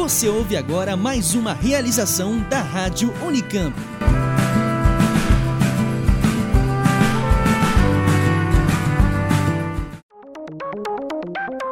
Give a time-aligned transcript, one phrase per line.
[0.00, 3.76] Você ouve agora mais uma realização da Rádio Unicamp.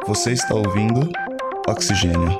[0.05, 1.09] Você está ouvindo
[1.67, 2.37] Oxigênio.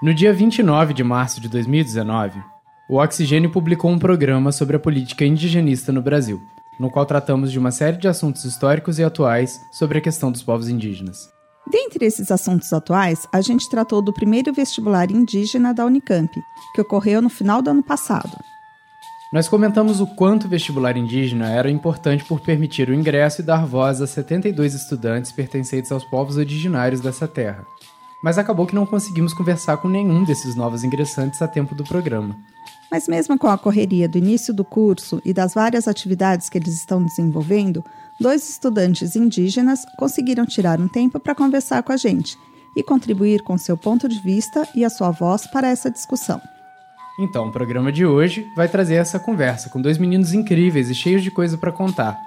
[0.00, 2.40] No dia 29 de março de 2019,
[2.90, 6.42] o Oxigênio publicou um programa sobre a política indigenista no Brasil,
[6.76, 10.42] no qual tratamos de uma série de assuntos históricos e atuais sobre a questão dos
[10.42, 11.30] povos indígenas.
[11.70, 16.32] Dentre esses assuntos atuais, a gente tratou do primeiro vestibular indígena da Unicamp,
[16.74, 18.36] que ocorreu no final do ano passado.
[19.32, 23.64] Nós comentamos o quanto o vestibular indígena era importante por permitir o ingresso e dar
[23.66, 27.64] voz a 72 estudantes pertencentes aos povos originários dessa terra,
[28.20, 32.36] mas acabou que não conseguimos conversar com nenhum desses novos ingressantes a tempo do programa.
[32.90, 36.74] Mas, mesmo com a correria do início do curso e das várias atividades que eles
[36.74, 37.84] estão desenvolvendo,
[38.18, 42.36] dois estudantes indígenas conseguiram tirar um tempo para conversar com a gente
[42.76, 46.40] e contribuir com seu ponto de vista e a sua voz para essa discussão.
[47.18, 51.22] Então, o programa de hoje vai trazer essa conversa com dois meninos incríveis e cheios
[51.22, 52.18] de coisa para contar,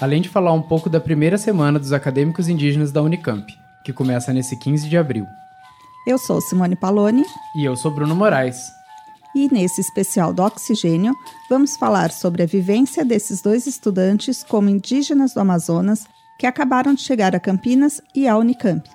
[0.00, 3.46] além de falar um pouco da primeira semana dos acadêmicos indígenas da Unicamp
[3.88, 5.26] que começa nesse 15 de abril.
[6.06, 7.24] Eu sou Simone Paloni.
[7.56, 8.77] E eu sou Bruno Moraes.
[9.38, 11.14] E nesse especial do Oxigênio,
[11.48, 17.02] vamos falar sobre a vivência desses dois estudantes como indígenas do Amazonas que acabaram de
[17.02, 18.90] chegar a Campinas e à Unicamp.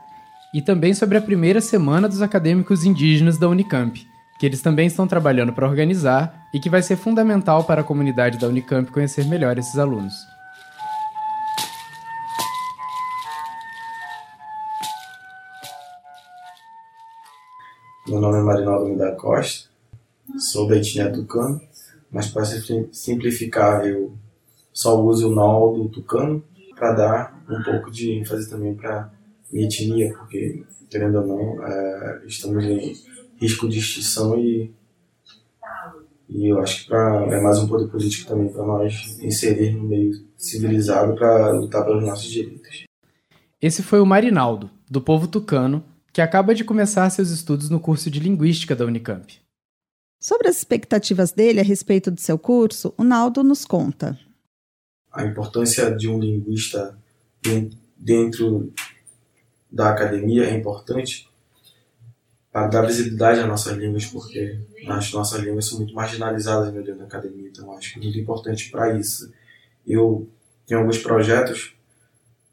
[0.54, 4.06] E também sobre a primeira semana dos acadêmicos indígenas da Unicamp,
[4.38, 8.38] que eles também estão trabalhando para organizar e que vai ser fundamental para a comunidade
[8.38, 10.14] da Unicamp conhecer melhor esses alunos.
[18.06, 19.73] Meu nome é Marinaldo da Costa,
[20.38, 21.62] sou da etnia tucano,
[22.12, 22.46] mas para
[22.92, 24.14] simplificar eu
[24.72, 26.44] só uso o naldo tucano
[26.76, 29.12] para dar um pouco de ênfase também para
[29.52, 32.94] minha etnia, porque, querendo ou não, é, estamos em
[33.40, 34.74] risco de extinção e,
[36.28, 39.84] e eu acho que pra, é mais um poder político também para nós inserir no
[39.84, 42.84] meio civilizado para lutar pelos nossos direitos.
[43.62, 48.10] Esse foi o Marinaldo, do povo tucano, que acaba de começar seus estudos no curso
[48.10, 49.43] de Linguística da Unicamp.
[50.24, 54.18] Sobre as expectativas dele a respeito do seu curso, o Naldo nos conta.
[55.12, 56.98] A importância de um linguista
[57.98, 58.72] dentro
[59.70, 61.30] da academia é importante
[62.50, 67.04] para dar visibilidade às nossas línguas, porque as nossas línguas são muito marginalizadas dentro da
[67.04, 69.30] academia, então acho que é muito importante para isso.
[69.86, 70.30] Eu
[70.66, 71.76] tenho alguns projetos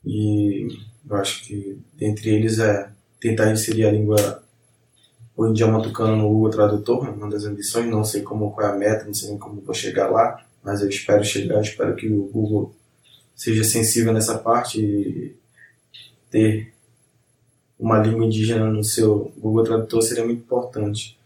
[0.04, 0.66] e
[1.08, 4.42] eu acho que dentre eles é tentar inserir a língua,
[5.40, 8.72] o idioma tucano no Google Tradutor, é uma das ambições, não sei como qual é
[8.72, 12.12] a meta, não sei nem como vou chegar lá, mas eu espero chegar, espero que
[12.12, 12.76] o Google
[13.34, 15.34] seja sensível nessa parte e
[16.30, 16.74] ter
[17.78, 21.18] uma língua indígena no seu Google Tradutor seria muito importante.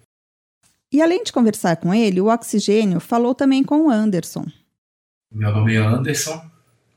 [0.93, 4.47] E além de conversar com ele, o Oxigênio falou também com o Anderson.
[5.33, 6.41] Meu nome é Anderson,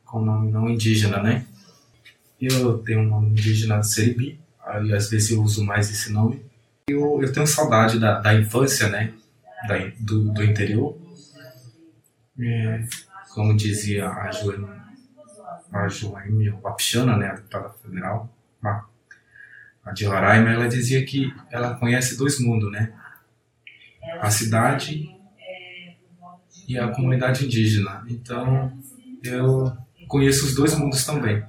[0.05, 1.47] com nome não indígena, né?
[2.39, 6.45] Eu tenho um nome indígena Seribi, aí às vezes eu uso mais esse nome.
[6.89, 9.13] Eu, eu tenho saudade da, da infância, né,
[9.67, 10.97] da, do, do interior.
[12.39, 12.87] É,
[13.33, 14.69] como dizia a Joane,
[15.69, 18.33] a Joane Wapichana, né, a deputada federal,
[18.63, 18.85] a,
[19.83, 22.93] a de Roraima, ela dizia que ela conhece dois mundos, né,
[24.21, 25.13] a cidade
[26.69, 28.05] e a comunidade indígena.
[28.07, 28.71] Então,
[29.21, 29.75] eu
[30.07, 31.43] conheço os dois mundos também.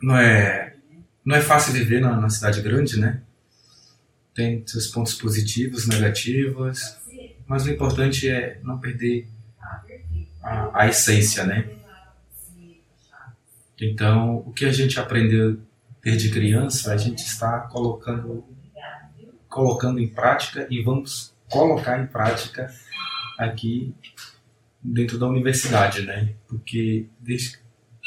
[0.00, 0.76] Não é
[1.24, 3.22] não é fácil viver na, na cidade grande, né?
[4.38, 6.96] Tem seus pontos positivos, negativos,
[7.44, 9.26] mas o importante é não perder
[10.40, 11.68] a, a essência, né?
[13.80, 15.60] Então, o que a gente aprendeu
[16.00, 18.44] desde criança, a gente está colocando
[19.48, 22.72] colocando em prática e vamos colocar em prática
[23.36, 23.92] aqui
[24.80, 26.34] dentro da universidade, né?
[26.46, 27.58] Porque desde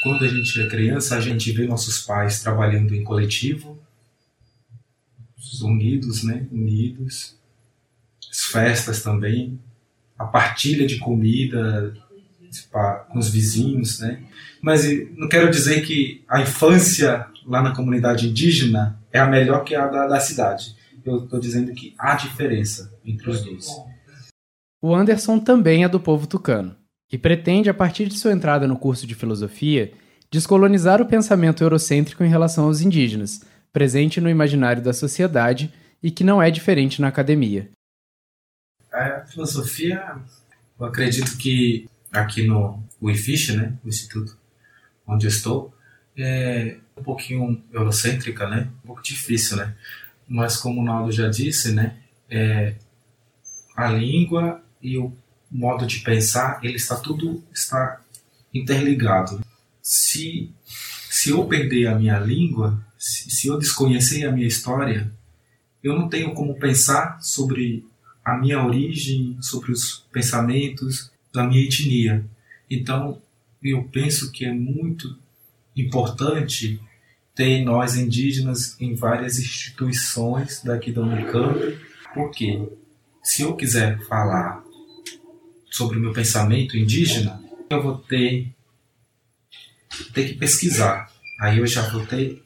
[0.01, 3.77] quando a gente é criança, a gente vê nossos pais trabalhando em coletivo,
[5.61, 6.47] unidos, né?
[6.51, 7.35] Unidos.
[8.29, 9.59] As festas também,
[10.17, 11.93] a partilha de comida
[13.09, 14.21] com os vizinhos, né?
[14.61, 14.83] Mas
[15.15, 19.87] não quero dizer que a infância lá na comunidade indígena é a melhor que a
[19.87, 20.75] da, da cidade.
[21.03, 23.67] Eu estou dizendo que há diferença entre os dois.
[24.81, 26.75] O Anderson também é do povo tucano
[27.11, 29.91] e pretende, a partir de sua entrada no curso de filosofia,
[30.31, 33.41] descolonizar o pensamento eurocêntrico em relação aos indígenas,
[33.71, 37.69] presente no imaginário da sociedade e que não é diferente na academia.
[38.91, 40.17] a filosofia,
[40.79, 44.37] eu acredito que aqui no IFISH, né, o instituto
[45.07, 45.73] onde eu estou,
[46.17, 49.75] é um pouquinho eurocêntrica, né, um pouco difícil, né,
[50.27, 51.97] mas como o Naldo já disse, né,
[52.29, 52.75] é,
[53.75, 55.15] a língua e o
[55.49, 58.01] modo de pensar, ele está tudo está
[58.53, 59.41] interligado.
[59.81, 60.53] Se
[61.09, 65.11] se eu perder a minha língua, se, eu desconhecer a minha história,
[65.83, 67.83] eu não tenho como pensar sobre
[68.23, 72.23] a minha origem, sobre os pensamentos da minha etnia.
[72.69, 73.19] Então,
[73.63, 75.17] eu penso que é muito
[75.75, 76.79] importante
[77.33, 81.79] ter nós indígenas em várias instituições daqui da Unicamp,
[82.13, 82.69] porque
[83.23, 84.63] se eu quiser falar
[85.71, 88.53] sobre o meu pensamento indígena, eu vou ter,
[90.13, 91.11] ter que pesquisar.
[91.39, 92.43] Aí eu já vou ter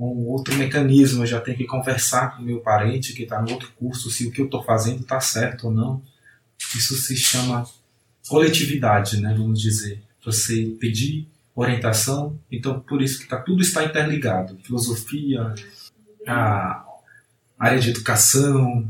[0.00, 3.70] um outro mecanismo, eu já tenho que conversar com meu parente que está no outro
[3.78, 6.02] curso se o que eu estou fazendo está certo ou não.
[6.74, 7.66] Isso se chama
[8.28, 10.02] coletividade, né, vamos dizer.
[10.24, 14.58] Você pedir orientação, então por isso que tá, tudo está interligado.
[14.62, 15.54] Filosofia,
[16.26, 16.84] a
[17.58, 18.88] área de educação,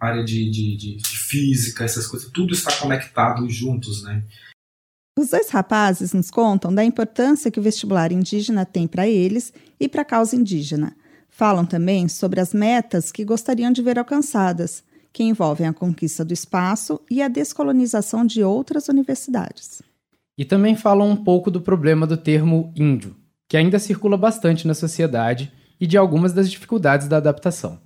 [0.00, 4.22] área de, de, de, de física, essas coisas, tudo está conectado juntos, né?
[5.18, 9.88] Os dois rapazes nos contam da importância que o vestibular indígena tem para eles e
[9.88, 10.94] para a causa indígena.
[11.28, 16.32] Falam também sobre as metas que gostariam de ver alcançadas, que envolvem a conquista do
[16.32, 19.82] espaço e a descolonização de outras universidades.
[20.38, 23.16] E também falam um pouco do problema do termo índio,
[23.48, 27.80] que ainda circula bastante na sociedade, e de algumas das dificuldades da adaptação.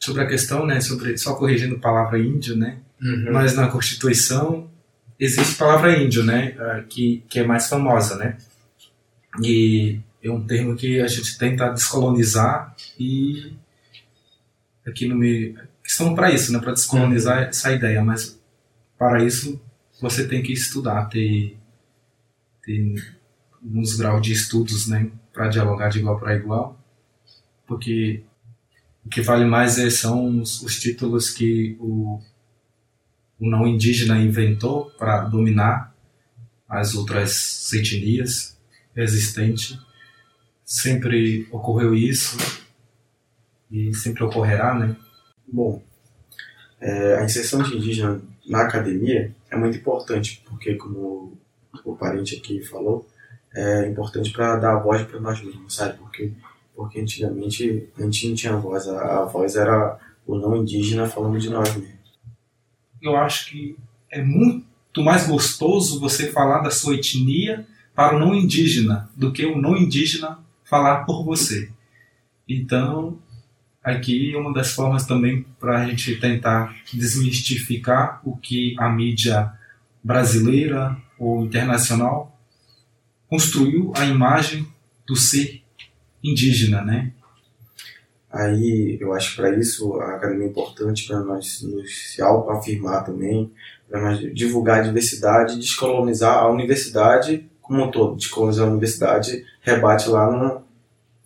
[0.00, 3.32] Sobre a questão, né, sobre só corrigindo a palavra índio, né, uhum.
[3.32, 4.74] mas na Constituição
[5.18, 8.36] existe a palavra índio, né, ah, que, que é mais famosa, né,
[9.42, 13.52] e é um termo que a gente tenta descolonizar e
[14.86, 17.48] aqui no meio estão para isso, né, para descolonizar uhum.
[17.48, 18.38] essa ideia, mas
[18.98, 19.60] para isso
[20.00, 21.56] você tem que estudar, ter,
[22.62, 22.94] ter
[23.62, 26.78] uns graus de estudos, né, para dialogar de igual para igual,
[27.66, 28.22] porque
[29.04, 32.20] o que vale mais é, são os, os títulos que o
[33.38, 35.94] o não indígena inventou para dominar
[36.68, 38.56] as outras etnias
[38.96, 39.78] existentes.
[40.64, 42.36] Sempre ocorreu isso
[43.70, 44.96] e sempre ocorrerá, né?
[45.46, 45.82] Bom,
[46.80, 51.38] é, a inserção de indígena na academia é muito importante, porque, como
[51.84, 53.06] o parente aqui falou,
[53.54, 55.98] é importante para dar a voz para nós mesmos, sabe?
[55.98, 56.32] Porque,
[56.74, 61.38] porque antigamente a gente não tinha voz, a, a voz era o não indígena falando
[61.38, 61.95] de nós mesmos
[63.06, 63.76] eu acho que
[64.10, 69.44] é muito mais gostoso você falar da sua etnia para o não indígena do que
[69.46, 71.70] o não indígena falar por você.
[72.48, 73.18] Então,
[73.82, 79.52] aqui uma das formas também para a gente tentar desmistificar o que a mídia
[80.02, 82.38] brasileira ou internacional
[83.28, 84.66] construiu a imagem
[85.06, 85.62] do ser
[86.22, 87.12] indígena, né?
[88.36, 93.50] Aí eu acho para isso a academia é importante para nós nos se afirmar também,
[93.88, 98.16] para nós divulgar a diversidade, descolonizar a universidade como um todo.
[98.16, 100.62] Descolonizar a universidade rebate lá no,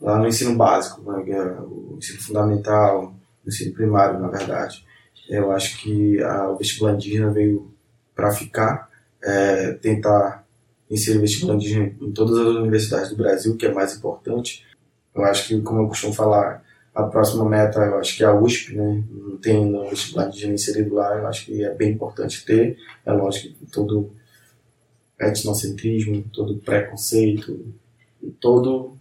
[0.01, 3.13] lá no ensino básico, né, é o ensino fundamental,
[3.45, 4.87] o ensino primário, na verdade.
[5.29, 7.73] Eu acho que a, vestibular indígena veio
[8.15, 8.89] para ficar,
[9.21, 10.45] é, tentar
[10.89, 14.65] inserir o vestibular indígena em todas as universidades do Brasil, que é mais importante.
[15.13, 16.63] Eu acho que, como eu costumo falar,
[16.95, 19.03] a próxima meta, eu acho que é a USP, né?
[19.11, 22.77] Não tem no vestibular de inserido lá, eu acho que é bem importante ter.
[23.07, 24.11] É lógico que todo
[25.19, 27.75] etnocentrismo, todo preconceito,
[28.41, 28.97] todo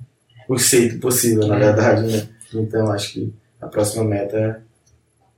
[0.48, 2.30] conceito possível, na verdade, né?
[2.54, 4.64] Então, acho que a próxima meta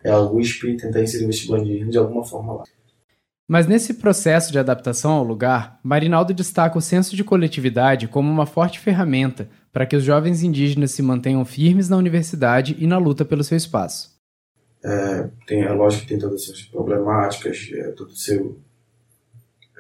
[0.04, 2.64] é a USP tentar inserir o vestibular de, de alguma forma lá.
[3.52, 8.46] Mas nesse processo de adaptação ao lugar, Marinaldo destaca o senso de coletividade como uma
[8.46, 13.26] forte ferramenta para que os jovens indígenas se mantenham firmes na universidade e na luta
[13.26, 14.12] pelo seu espaço.
[14.82, 18.58] É, tem, é lógico que tem todas essas problemáticas, é, todo o seu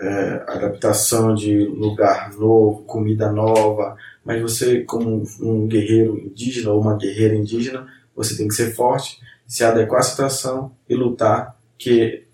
[0.02, 6.98] é, adaptação de lugar novo, comida nova, mas você, como um guerreiro indígena ou uma
[6.98, 12.30] guerreira indígena, você tem que ser forte, se adequar à situação e lutar, que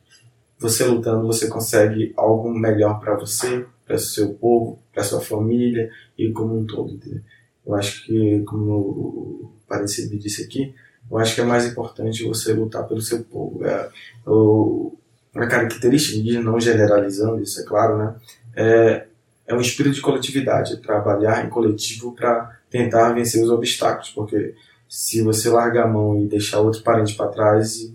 [0.60, 6.32] você lutando você consegue algo melhor para você, para seu povo, para sua família e
[6.32, 6.94] como um todo.
[6.94, 7.22] Entendeu?
[7.66, 10.74] Eu acho que, como o parecido disse aqui,
[11.10, 13.66] eu acho que é mais importante você lutar pelo seu povo.
[13.66, 13.90] É,
[14.26, 14.98] o,
[15.36, 18.16] a característica indígena, não generalizando isso, é claro, né?
[18.56, 19.06] É,
[19.48, 24.54] é um espírito de coletividade, é trabalhar em coletivo para tentar vencer os obstáculos, porque
[24.90, 27.92] se você largar a mão e deixar outro parente para trás,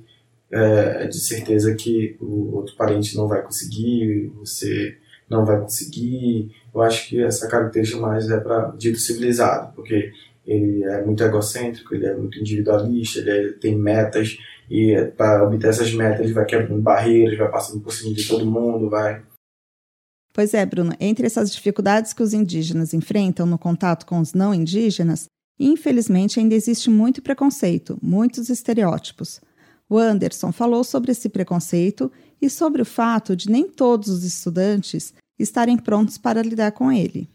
[0.52, 4.96] é, de certeza que o outro parente não vai conseguir, você
[5.28, 6.54] não vai conseguir.
[6.74, 10.12] Eu acho que essa característica mais é para dito civilizado, porque
[10.46, 14.36] ele é muito egocêntrico, ele é muito individualista, ele é, tem metas
[14.70, 18.44] e para obter essas metas ele vai quebrando barreiras, vai passando por cima de todo
[18.44, 19.22] mundo, vai.
[20.32, 24.54] Pois é, Bruno, entre essas dificuldades que os indígenas enfrentam no contato com os não
[24.54, 25.26] indígenas,
[25.60, 29.40] infelizmente ainda existe muito preconceito, muitos estereótipos.
[29.92, 35.12] O Anderson falou sobre esse preconceito e sobre o fato de nem todos os estudantes
[35.38, 37.28] estarem prontos para lidar com ele.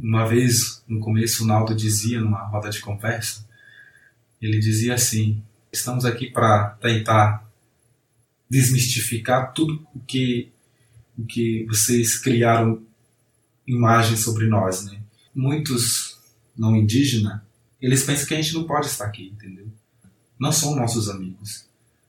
[0.00, 3.44] Uma vez, no começo, o Naldo dizia, numa roda de conversa,
[4.40, 7.44] ele dizia assim: estamos aqui para tentar
[8.48, 10.52] desmistificar tudo o que,
[11.18, 12.80] o que vocês criaram
[13.66, 14.84] imagens sobre nós.
[14.84, 15.00] Né?
[15.34, 16.16] Muitos
[16.56, 17.40] não indígenas,
[17.82, 19.66] eles pensam que a gente não pode estar aqui, entendeu?
[20.38, 21.66] Não são nossos amigos.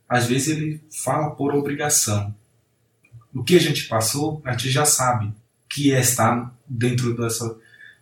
[0.08, 2.34] Às vezes ele fala por obrigação.
[3.34, 5.34] O que a gente passou, a gente já sabe
[5.70, 7.58] que é estar dentro dessa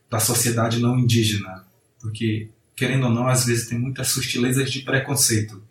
[0.10, 1.66] da sociedade não indígena,
[2.00, 5.64] porque querendo ou não, às vezes tem muitas sutilezas de preconceito.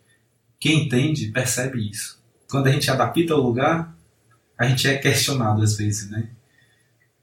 [0.59, 2.21] Quem entende percebe isso.
[2.50, 3.97] Quando a gente adapta o lugar,
[4.59, 6.28] a gente é questionado às vezes, né?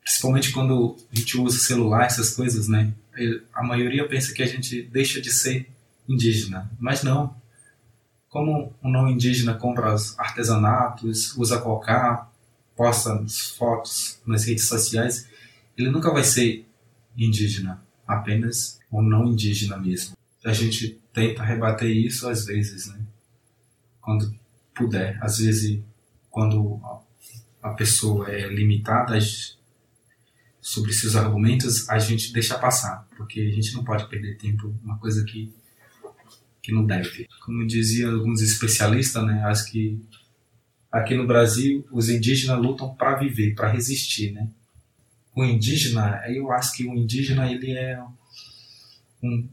[0.02, 2.94] Principalmente quando a gente usa celular, essas coisas, né?
[3.54, 5.70] A maioria pensa que a gente deixa de ser
[6.10, 7.40] indígena, mas não.
[8.28, 12.30] Como um não indígena compra artesanatos, usa cocá,
[12.76, 13.26] posta
[13.58, 15.28] fotos nas redes sociais,
[15.78, 16.68] ele nunca vai ser
[17.18, 20.18] indígena, apenas um não indígena mesmo.
[20.44, 23.00] A gente tenta rebater isso às vezes, né?
[24.02, 24.34] Quando
[24.74, 25.18] puder.
[25.22, 25.82] Às vezes,
[26.30, 26.80] quando
[27.62, 29.20] a pessoa é limitada
[30.62, 34.98] sobre seus argumentos, a gente deixa passar, porque a gente não pode perder tempo, uma
[34.98, 35.54] coisa que
[36.62, 37.28] que não deve.
[37.46, 40.00] Como diziam alguns especialistas, né, acho que
[40.92, 44.50] aqui no Brasil os indígenas lutam para viver, para resistir, né?
[45.36, 48.02] o indígena, eu acho que o indígena ele é
[49.24, 49.48] um,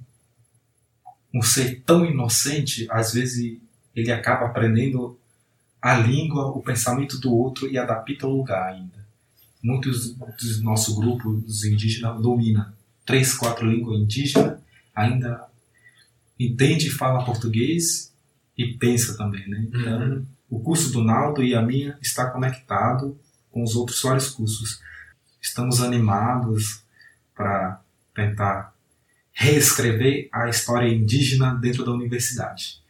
[1.34, 3.58] um ser tão inocente, às vezes
[3.94, 5.18] ele acaba aprendendo
[5.80, 9.06] a língua, o pensamento do outro e adapta ao lugar ainda.
[9.62, 14.58] Muitos do nosso grupo, dos indígenas, domina três, quatro línguas indígenas,
[14.94, 15.45] ainda
[16.38, 18.12] entende e fala português
[18.56, 19.66] e pensa também, né?
[19.68, 20.26] Então, uhum.
[20.50, 23.18] o curso do Naldo e a minha está conectado
[23.50, 24.80] com os outros vários cursos
[25.46, 26.82] estamos animados
[27.34, 27.80] para
[28.12, 28.74] tentar
[29.32, 32.82] reescrever a história indígena dentro da universidade.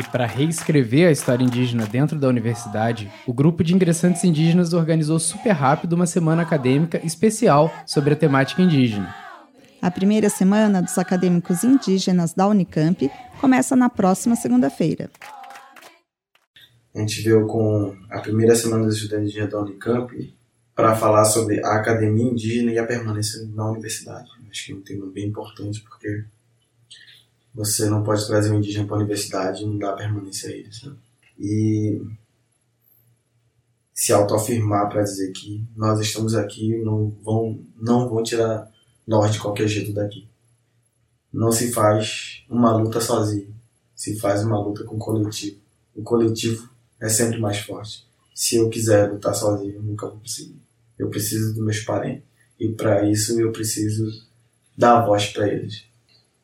[0.00, 5.18] E para reescrever a história indígena dentro da universidade, o grupo de ingressantes indígenas organizou
[5.18, 9.14] super rápido uma semana acadêmica especial sobre a temática indígena.
[9.82, 13.10] A primeira semana dos acadêmicos indígenas da Unicamp
[13.42, 15.10] começa na próxima segunda-feira.
[16.94, 20.34] A gente veio com a primeira semana dos estudantes indígenas da Unicamp
[20.74, 24.30] para falar sobre a academia indígena e a permanência na universidade.
[24.50, 26.24] Acho que é um tema bem importante porque
[27.54, 30.72] você não pode trazer um indígena para a universidade não dar permanência a ele.
[30.72, 30.96] Sabe?
[31.38, 32.00] E
[33.92, 38.70] se autoafirmar para dizer que nós estamos aqui, não vão, não vão tirar
[39.06, 40.28] nós de qualquer jeito daqui.
[41.32, 43.54] Não se faz uma luta sozinho,
[43.94, 45.58] se faz uma luta com o coletivo.
[45.94, 46.68] O coletivo
[47.00, 48.06] é sempre mais forte.
[48.34, 50.60] Se eu quiser lutar sozinho, eu nunca vou conseguir.
[50.98, 52.24] Eu preciso dos meus parentes.
[52.58, 54.26] E para isso eu preciso
[54.76, 55.84] dar voz para eles.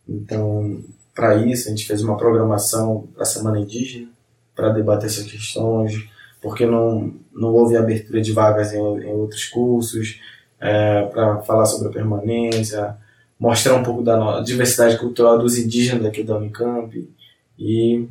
[0.09, 0.85] Então,
[1.17, 4.09] para isso, a gente fez uma programação para a Semana Indígena,
[4.55, 6.07] para debater essas questões,
[6.43, 10.21] porque não, não houve abertura de vagas em, em outros cursos,
[10.61, 12.95] é, para falar sobre a permanência,
[13.41, 17.11] mostrar um pouco da diversidade cultural dos indígenas aqui da Unicamp
[17.59, 18.07] e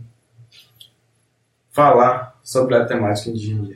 [1.72, 3.70] falar sobre a temática indígena.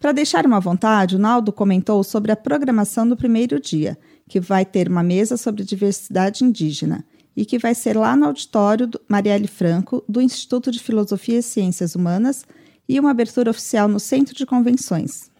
[0.00, 3.96] Para deixar uma vontade, o Naldo comentou sobre a programação do primeiro dia,
[4.28, 7.04] que vai ter uma mesa sobre diversidade indígena
[7.36, 11.42] e que vai ser lá no auditório do Marielle Franco, do Instituto de Filosofia e
[11.42, 12.44] Ciências Humanas,
[12.88, 15.30] e uma abertura oficial no Centro de Convenções.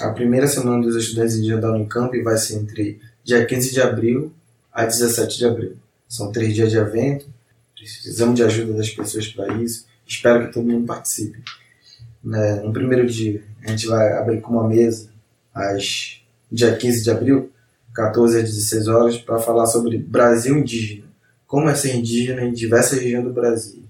[0.00, 4.32] A primeira semana dos estudantes indígenas da Unicamp vai ser entre dia 15 de abril
[4.72, 5.76] a 17 de abril.
[6.08, 7.26] São três dias de evento,
[7.74, 9.86] precisamos de ajuda das pessoas para isso.
[10.06, 11.40] Espero que todo mundo participe.
[12.22, 12.56] Né?
[12.56, 15.08] No primeiro dia, a gente vai abrir com uma mesa,
[15.54, 16.20] às
[16.50, 17.50] dia 15 de abril,
[18.00, 21.04] 14 às 16 horas, para falar sobre Brasil indígena.
[21.46, 23.82] Como é ser indígena em diversas regiões do Brasil.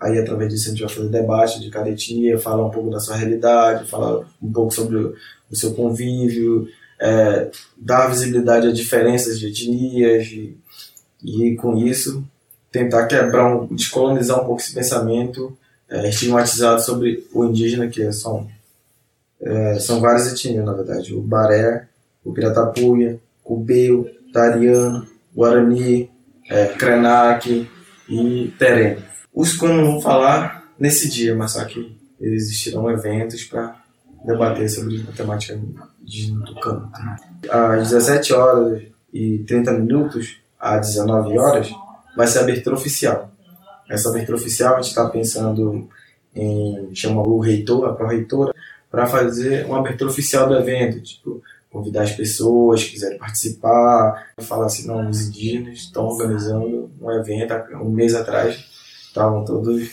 [0.00, 3.00] Aí, através disso, a gente vai fazer debate de cada etnia, falar um pouco da
[3.00, 6.68] sua realidade, falar um pouco sobre o seu convívio,
[7.00, 10.56] é, dar visibilidade a diferenças de etnias e,
[11.22, 12.24] e com isso
[12.70, 15.56] tentar quebrar, um, descolonizar um pouco esse pensamento
[15.88, 18.48] é, estigmatizado sobre o indígena, que são,
[19.40, 21.14] é, são várias etnias, na verdade.
[21.14, 21.86] O Baré,
[22.24, 26.10] o Piratapuia, Cubeu, Tariano, Guarani,
[26.50, 27.68] é, Krenak
[28.08, 28.98] e Terem.
[29.32, 33.76] Os que eu não vou falar nesse dia, mas só que existirão eventos para
[34.24, 36.88] debater sobre a temática do canto.
[37.50, 38.82] Às 17 horas
[39.12, 41.70] e 30 minutos, às 19 horas,
[42.16, 43.30] vai ser a abertura oficial.
[43.88, 45.88] Essa abertura oficial a gente está pensando
[46.34, 48.54] em chamar o reitor, a pró-reitora,
[48.90, 51.42] para fazer uma abertura oficial do evento, tipo,
[51.74, 57.52] convidar as pessoas que quiserem participar, falar assim, não, os indígenas estão organizando um evento,
[57.82, 58.64] um mês atrás,
[59.08, 59.90] estavam todos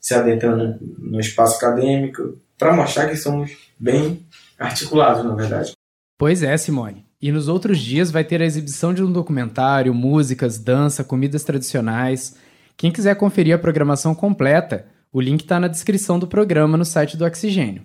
[0.00, 4.26] se adentrando no espaço acadêmico, para mostrar que somos bem
[4.58, 5.72] articulados, na verdade.
[6.18, 7.06] Pois é, Simone.
[7.20, 12.34] E nos outros dias vai ter a exibição de um documentário, músicas, dança, comidas tradicionais.
[12.76, 17.16] Quem quiser conferir a programação completa, o link está na descrição do programa no site
[17.16, 17.84] do Oxigênio.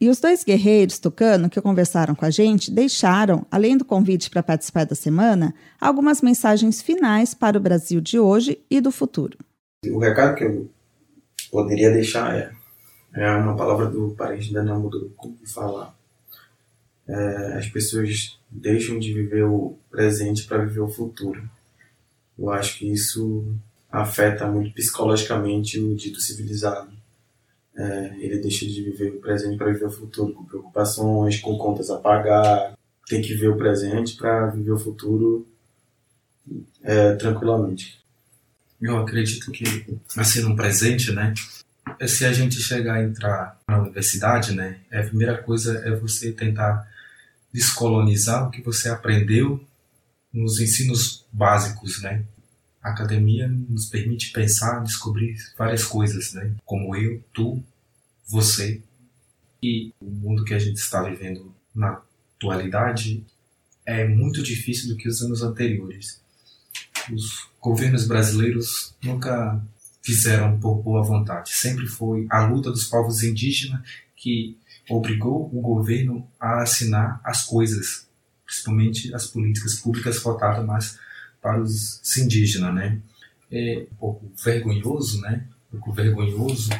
[0.00, 4.42] E os dois guerreiros tucano que conversaram com a gente deixaram, além do convite para
[4.42, 9.36] participar da semana, algumas mensagens finais para o Brasil de hoje e do futuro.
[9.86, 10.70] O recado que eu
[11.50, 12.52] poderia deixar é,
[13.14, 15.92] é uma palavra do parente da Daniel Muduruku que fala
[17.08, 21.42] é, as pessoas deixam de viver o presente para viver o futuro.
[22.38, 23.52] Eu acho que isso
[23.90, 26.97] afeta muito psicologicamente o dito civilizado
[27.78, 31.88] é, ele deixa de viver o presente para viver o futuro, com preocupações, com contas
[31.90, 32.76] a pagar.
[33.06, 35.46] Tem que ver o presente para viver o futuro
[36.82, 38.02] é, tranquilamente.
[38.80, 39.64] Eu acredito que,
[40.16, 41.32] assim, no presente, né?
[42.06, 44.80] Se a gente chegar a entrar na universidade, né?
[44.92, 46.86] A primeira coisa é você tentar
[47.52, 49.64] descolonizar o que você aprendeu
[50.32, 52.24] nos ensinos básicos, né?
[52.82, 56.54] A academia nos permite pensar, descobrir várias coisas, né?
[56.64, 57.62] Como eu, tu,
[58.26, 58.80] você
[59.62, 62.00] e o mundo que a gente está vivendo na
[62.36, 63.24] atualidade
[63.84, 66.20] é muito difícil do que os anos anteriores.
[67.12, 69.60] Os governos brasileiros nunca
[70.02, 71.52] fizeram por boa vontade.
[71.52, 73.80] Sempre foi a luta dos povos indígenas
[74.14, 74.56] que
[74.88, 78.06] obrigou o governo a assinar as coisas,
[78.44, 80.98] principalmente as políticas públicas voltadas mais
[81.40, 83.00] para os indígenas, né?
[83.50, 85.46] É um pouco vergonhoso, né?
[85.72, 86.70] Um pouco vergonhoso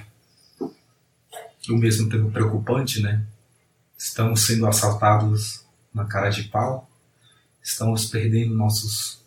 [1.68, 3.24] e ao mesmo tempo preocupante, né?
[3.96, 6.88] Estamos sendo assaltados na cara de pau,
[7.62, 9.22] estamos perdendo nossos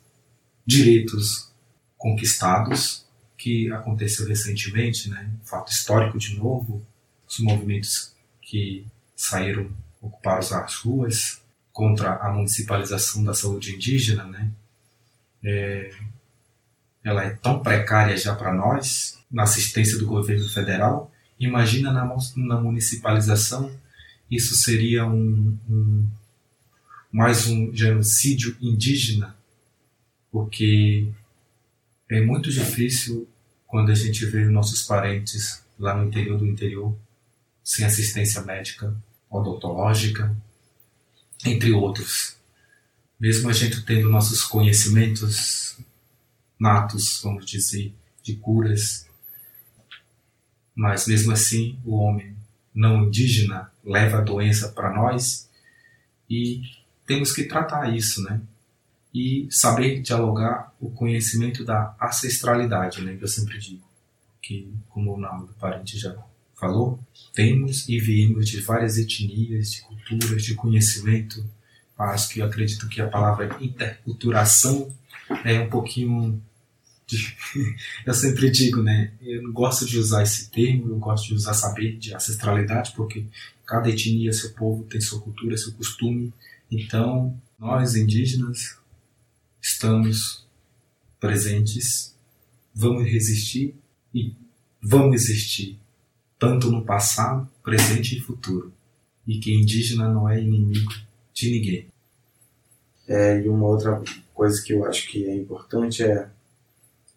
[0.65, 1.51] direitos
[1.97, 3.05] conquistados,
[3.37, 5.31] que aconteceu recentemente, né?
[5.43, 6.85] fato histórico de novo,
[7.27, 11.41] os movimentos que saíram ocupar as ruas
[11.73, 14.51] contra a municipalização da saúde indígena, né?
[15.43, 15.91] É,
[17.04, 21.12] ela é tão precária já para nós, na assistência do governo federal.
[21.39, 23.71] Imagina na, na municipalização,
[24.30, 26.08] isso seria um, um,
[27.12, 29.36] mais um genocídio indígena,
[30.32, 31.12] porque
[32.10, 33.27] é muito difícil
[33.65, 36.95] quando a gente vê nossos parentes lá no interior do interior
[37.63, 38.95] sem assistência médica,
[39.30, 40.36] odontológica,
[41.45, 42.40] entre outros
[43.21, 45.77] mesmo a gente tendo nossos conhecimentos
[46.60, 49.07] natos, vamos dizer, de curas,
[50.73, 52.36] mas mesmo assim o homem
[52.73, 55.47] não indígena leva a doença para nós
[56.27, 56.63] e
[57.05, 58.41] temos que tratar isso, né?
[59.13, 63.15] E saber dialogar o conhecimento da ancestralidade, né?
[63.17, 63.88] Que eu sempre digo,
[64.41, 66.15] que como o nome do parente já
[66.55, 66.99] falou,
[67.34, 71.45] temos e viemos de várias etnias, de culturas, de conhecimento
[72.01, 74.93] acho que eu acredito que a palavra interculturação
[75.43, 76.41] é um pouquinho
[77.05, 77.35] de,
[78.05, 79.11] eu sempre digo, né?
[79.21, 83.25] Eu não gosto de usar esse termo, eu gosto de usar saber de ancestralidade, porque
[83.65, 86.33] cada etnia, seu povo tem sua cultura, seu costume.
[86.69, 88.77] Então, nós indígenas
[89.61, 90.45] estamos
[91.19, 92.15] presentes,
[92.73, 93.75] vamos resistir
[94.13, 94.33] e
[94.81, 95.77] vamos existir,
[96.39, 98.73] tanto no passado, presente e futuro.
[99.27, 100.91] E que indígena não é inimigo
[101.33, 101.87] de ninguém.
[103.07, 104.01] É, e uma outra
[104.33, 106.29] coisa que eu acho que é importante é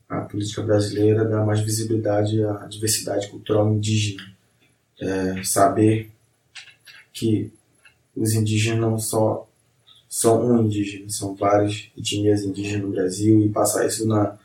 [0.09, 4.23] a política brasileira dar mais visibilidade à diversidade cultural indígena.
[5.01, 6.11] É, saber
[7.13, 7.53] que
[8.17, 9.49] os indígenas não só
[10.09, 14.39] são um indígena, são várias etnias indígenas no Brasil e passar isso na,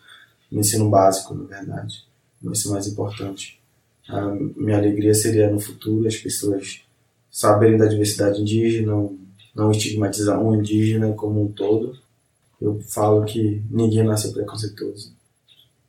[0.51, 2.03] no ensino básico, na verdade.
[2.41, 3.59] Vai ser mais importante.
[4.07, 6.81] A minha alegria seria no futuro as pessoas
[7.29, 8.95] saberem da diversidade indígena,
[9.55, 11.97] não estigmatizar um indígena como um todo.
[12.61, 15.13] Eu falo que ninguém nasceu preconceituoso.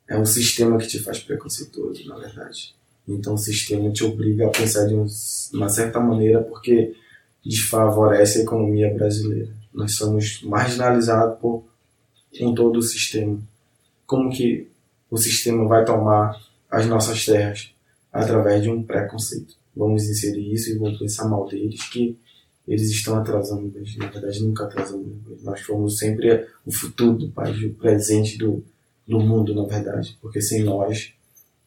[0.07, 2.75] É um sistema que te faz preconceituoso, na verdade.
[3.07, 4.95] Então o sistema te obriga a pensar de
[5.53, 6.95] uma certa maneira porque
[7.45, 9.49] desfavorece a economia brasileira.
[9.73, 11.63] Nós somos marginalizados por
[12.39, 13.39] um todo o sistema.
[14.05, 14.69] Como que
[15.09, 17.73] o sistema vai tomar as nossas terras
[18.11, 19.55] através de um preconceito?
[19.75, 22.17] Vamos inserir isso e vamos pensar mal deles que
[22.67, 25.07] eles estão atrasando, mas na verdade nunca atrasamos.
[25.43, 28.63] Nós fomos sempre o futuro do país, o presente do,
[29.07, 31.13] do mundo, na verdade, porque sem nós,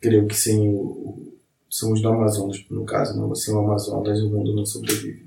[0.01, 1.35] creio que sem o,
[1.69, 5.25] somos do Amazonas, no caso, não, sem o Amazonas o mundo não sobrevive.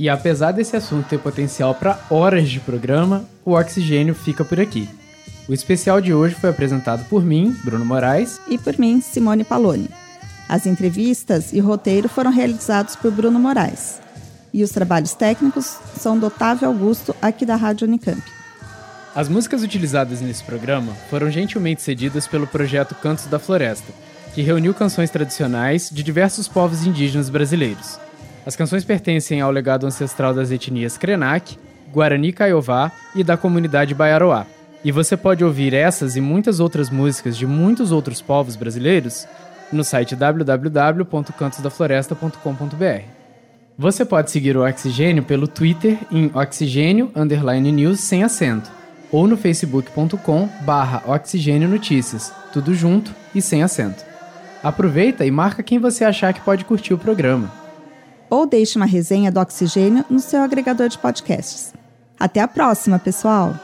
[0.00, 4.88] E apesar desse assunto ter potencial para horas de programa, o Oxigênio fica por aqui.
[5.46, 9.90] O especial de hoje foi apresentado por mim, Bruno Moraes, e por mim, Simone Paloni.
[10.48, 14.00] As entrevistas e o roteiro foram realizados por Bruno Moraes.
[14.54, 18.22] E os trabalhos técnicos são do Otávio Augusto, aqui da Rádio Unicamp.
[19.14, 23.92] As músicas utilizadas nesse programa foram gentilmente cedidas pelo projeto Cantos da Floresta,
[24.34, 28.00] que reuniu canções tradicionais de diversos povos indígenas brasileiros.
[28.44, 31.58] As canções pertencem ao legado ancestral das etnias Krenak,
[31.92, 34.46] Guarani Kaiowá e da comunidade Baiaroá.
[34.82, 39.28] E você pode ouvir essas e muitas outras músicas de muitos outros povos brasileiros
[39.70, 43.04] no site www.cantosdafloresta.com.br.
[43.76, 47.12] Você pode seguir o Oxigênio pelo Twitter em oxigênio
[47.72, 48.70] news sem acento
[49.12, 54.02] ou no facebook.com barra oxigênio notícias, tudo junto e sem acento.
[54.62, 57.59] Aproveita e marca quem você achar que pode curtir o programa
[58.30, 61.74] ou deixe uma resenha do Oxigênio no seu agregador de podcasts.
[62.18, 63.54] Até a próxima, pessoal!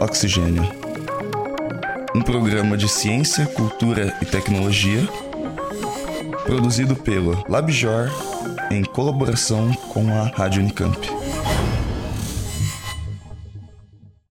[0.00, 0.62] Oxigênio.
[2.14, 5.06] Um programa de ciência, cultura e tecnologia
[6.48, 8.08] produzido pelo LabJor
[8.70, 11.17] em colaboração com a Rádio Unicamp.